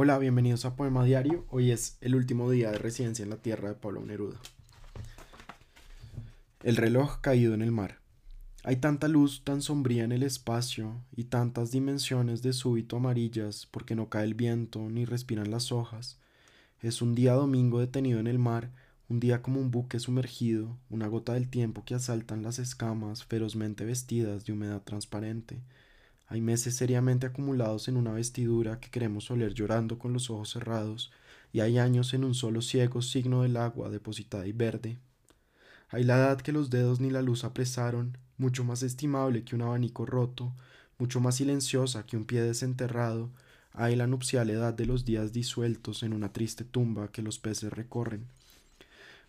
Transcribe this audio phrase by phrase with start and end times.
[0.00, 1.44] Hola, bienvenidos a Poema Diario.
[1.50, 4.38] Hoy es el último día de residencia en la tierra de Pablo Neruda.
[6.62, 7.98] El reloj caído en el mar.
[8.62, 13.96] Hay tanta luz tan sombría en el espacio y tantas dimensiones de súbito amarillas porque
[13.96, 16.20] no cae el viento ni respiran las hojas.
[16.80, 18.70] Es un día domingo detenido en el mar,
[19.08, 23.84] un día como un buque sumergido, una gota del tiempo que asaltan las escamas ferozmente
[23.84, 25.58] vestidas de humedad transparente.
[26.28, 31.10] Hay meses seriamente acumulados en una vestidura que queremos oler llorando con los ojos cerrados,
[31.52, 34.98] y hay años en un solo ciego signo del agua depositada y verde.
[35.88, 39.62] Hay la edad que los dedos ni la luz apresaron, mucho más estimable que un
[39.62, 40.52] abanico roto,
[40.98, 43.30] mucho más silenciosa que un pie desenterrado,
[43.72, 47.72] hay la nupcial edad de los días disueltos en una triste tumba que los peces
[47.72, 48.26] recorren.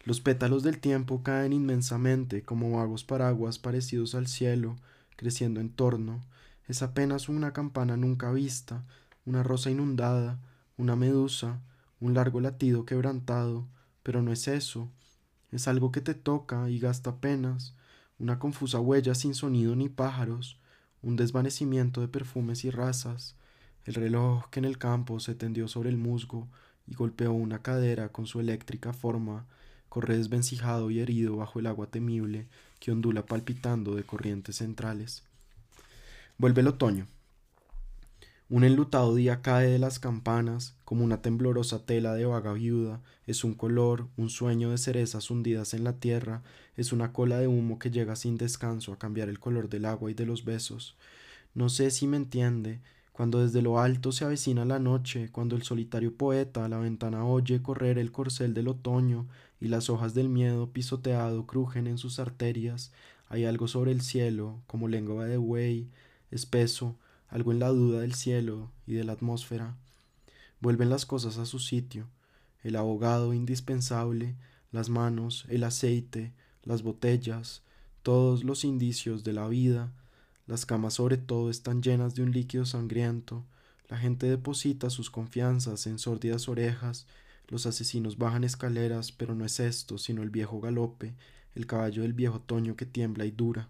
[0.04, 4.76] Los pétalos del tiempo caen inmensamente como vagos paraguas parecidos al cielo,
[5.16, 6.22] creciendo en torno,
[6.70, 8.86] es apenas una campana nunca vista,
[9.26, 10.40] una rosa inundada,
[10.78, 11.60] una medusa,
[12.00, 13.68] un largo latido quebrantado,
[14.04, 14.88] pero no es eso,
[15.52, 17.74] es algo que te toca y gasta apenas,
[18.20, 20.60] una confusa huella sin sonido ni pájaros,
[21.02, 23.36] un desvanecimiento de perfumes y razas,
[23.86, 26.48] el reloj que en el campo se tendió sobre el musgo
[26.86, 29.48] y golpeó una cadera con su eléctrica forma,
[29.90, 32.48] corre desvencijado y herido bajo el agua temible
[32.80, 35.24] que ondula palpitando de corrientes centrales.
[36.40, 37.06] Vuelve el otoño.
[38.48, 43.44] Un enlutado día cae de las campanas, como una temblorosa tela de vaga viuda, es
[43.44, 46.42] un color, un sueño de cerezas hundidas en la tierra,
[46.78, 50.12] es una cola de humo que llega sin descanso a cambiar el color del agua
[50.12, 50.96] y de los besos.
[51.56, 52.80] No sé si me entiende,
[53.12, 57.26] cuando desde lo alto se avecina la noche, cuando el solitario poeta a la ventana
[57.26, 59.28] oye correr el corcel del otoño
[59.60, 62.94] y las hojas del miedo pisoteado crujen en sus arterias,
[63.28, 65.90] hay algo sobre el cielo, como lengua de buey,
[66.32, 66.96] espeso,
[67.28, 69.76] algo en la duda del cielo y de la atmósfera.
[70.60, 72.08] Vuelven las cosas a su sitio,
[72.64, 74.36] el abogado indispensable,
[74.72, 77.62] las manos, el aceite, las botellas,
[78.04, 79.92] todos los indicios de la vida,
[80.48, 83.46] las camas sobre todo están llenas de un líquido sangriento,
[83.88, 87.08] la gente deposita sus confianzas en sórdidas orejas,
[87.48, 91.16] los asesinos bajan escaleras, pero no es esto, sino el viejo galope,
[91.56, 93.70] el caballo del viejo otoño que tiembla y dura.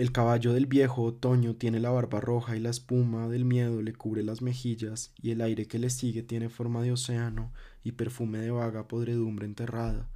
[0.00, 3.92] El caballo del viejo otoño tiene la barba roja y la espuma del miedo le
[3.92, 7.52] cubre las mejillas, y el aire que le sigue tiene forma de océano
[7.84, 10.08] y perfume de vaga podredumbre enterrada.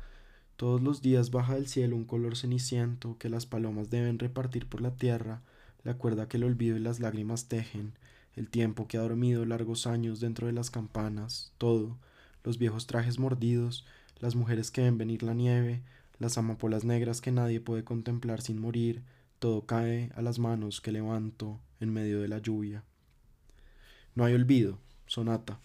[0.57, 4.81] Todos los días baja del cielo un color ceniciento que las palomas deben repartir por
[4.81, 5.43] la tierra,
[5.83, 7.93] la cuerda que el olvido y las lágrimas tejen,
[8.37, 11.99] el tiempo que ha dormido largos años dentro de las campanas, todo,
[12.43, 13.85] los viejos trajes mordidos,
[14.19, 15.83] las mujeres que ven venir la nieve,
[16.19, 19.03] las amapolas negras que nadie puede contemplar sin morir,
[19.45, 22.83] todo cae a las manos que levanto en medio de la lluvia.
[24.15, 25.61] No hay olvido, sonata.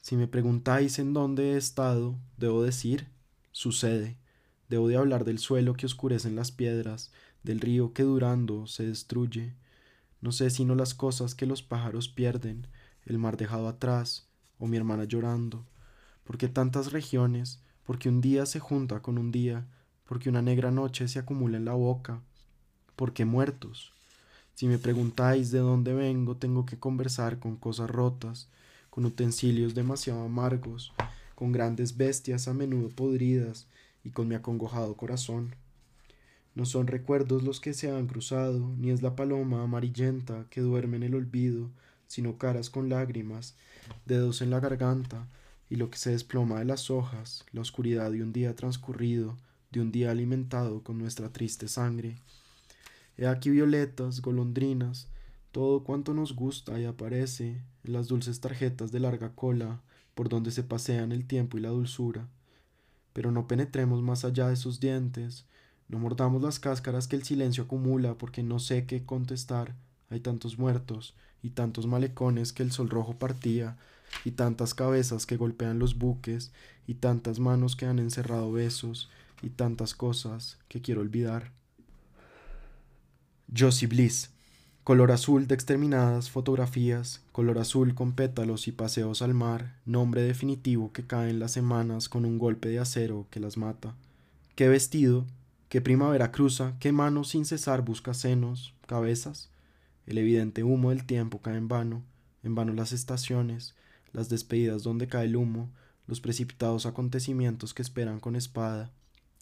[0.00, 3.08] Si me preguntáis en dónde he estado, debo decir,
[3.50, 4.18] sucede.
[4.68, 7.10] Debo de hablar del suelo que oscurecen las piedras,
[7.42, 9.52] del río que durando se destruye.
[10.20, 12.68] No sé sino las cosas que los pájaros pierden,
[13.04, 14.28] el mar dejado atrás,
[14.60, 15.66] o mi hermana llorando.
[16.22, 19.66] Porque tantas regiones, porque un día se junta con un día,
[20.04, 22.22] porque una negra noche se acumula en la boca,
[22.98, 23.92] porque muertos.
[24.56, 28.48] Si me preguntáis de dónde vengo, tengo que conversar con cosas rotas,
[28.90, 30.92] con utensilios demasiado amargos,
[31.36, 33.68] con grandes bestias a menudo podridas
[34.02, 35.54] y con mi acongojado corazón.
[36.56, 40.96] No son recuerdos los que se han cruzado, ni es la paloma amarillenta que duerme
[40.96, 41.70] en el olvido,
[42.08, 43.54] sino caras con lágrimas,
[44.06, 45.28] dedos en la garganta,
[45.70, 49.36] y lo que se desploma de las hojas, la oscuridad de un día transcurrido,
[49.70, 52.16] de un día alimentado con nuestra triste sangre.
[53.18, 55.08] He aquí violetas, golondrinas,
[55.50, 59.80] todo cuanto nos gusta y aparece en las dulces tarjetas de larga cola
[60.14, 62.28] por donde se pasean el tiempo y la dulzura.
[63.12, 65.46] Pero no penetremos más allá de sus dientes,
[65.88, 69.74] no mordamos las cáscaras que el silencio acumula porque no sé qué contestar.
[70.10, 73.76] Hay tantos muertos y tantos malecones que el sol rojo partía,
[74.24, 76.52] y tantas cabezas que golpean los buques,
[76.86, 79.10] y tantas manos que han encerrado besos,
[79.42, 81.52] y tantas cosas que quiero olvidar.
[83.56, 84.30] Josie Bliss.
[84.84, 90.92] Color azul de exterminadas fotografías, color azul con pétalos y paseos al mar, nombre definitivo
[90.92, 93.94] que cae en las semanas con un golpe de acero que las mata.
[94.54, 95.24] Qué vestido,
[95.70, 99.50] qué primavera cruza, qué mano sin cesar busca senos, cabezas.
[100.06, 102.02] El evidente humo del tiempo cae en vano,
[102.42, 103.74] en vano las estaciones,
[104.12, 105.70] las despedidas donde cae el humo,
[106.06, 108.90] los precipitados acontecimientos que esperan con espada.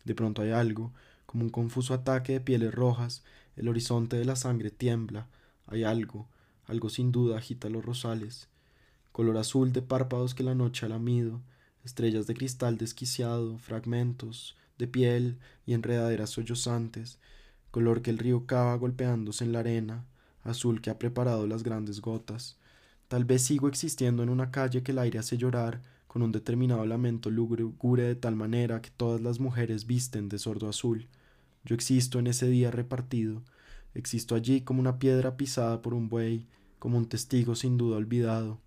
[0.04, 0.92] De pronto hay algo,
[1.26, 3.22] como un confuso ataque de pieles rojas,
[3.56, 5.26] el horizonte de la sangre tiembla,
[5.66, 6.28] hay algo,
[6.66, 8.48] algo sin duda agita los rosales.
[9.12, 11.40] color azul de párpados que la noche ha lamido,
[11.84, 17.18] estrellas de cristal desquiciado, fragmentos de piel y enredaderas sollozantes,
[17.70, 20.04] color que el río cava golpeándose en la arena,
[20.44, 22.56] azul que ha preparado las grandes gotas.
[23.08, 25.80] Tal vez sigo existiendo en una calle que el aire hace llorar,
[26.16, 30.66] con un determinado lamento lúgubre de tal manera que todas las mujeres visten de sordo
[30.66, 31.08] azul.
[31.62, 33.42] Yo existo en ese día repartido,
[33.92, 36.46] existo allí como una piedra pisada por un buey,
[36.78, 38.62] como un testigo sin duda olvidado.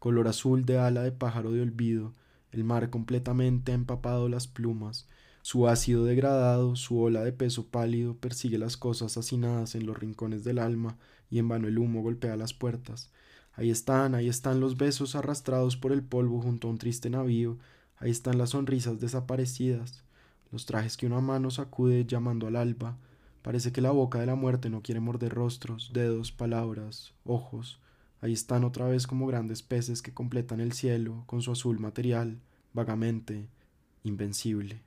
[0.00, 2.12] Color azul de ala de pájaro de olvido,
[2.50, 5.06] el mar completamente empapado las plumas,
[5.42, 10.42] su ácido degradado, su ola de peso pálido persigue las cosas hacinadas en los rincones
[10.42, 10.98] del alma
[11.30, 13.12] y en vano el humo golpea las puertas.
[13.60, 17.58] Ahí están, ahí están los besos arrastrados por el polvo junto a un triste navío,
[17.98, 20.02] ahí están las sonrisas desaparecidas,
[20.50, 22.96] los trajes que una mano sacude llamando al alba.
[23.42, 27.78] Parece que la boca de la muerte no quiere morder rostros, dedos, palabras, ojos.
[28.22, 32.38] Ahí están otra vez como grandes peces que completan el cielo con su azul material,
[32.72, 33.46] vagamente
[34.04, 34.80] invencible.